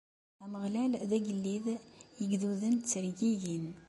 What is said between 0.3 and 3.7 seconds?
Ameɣlal, d agellid, igduden ttergigin.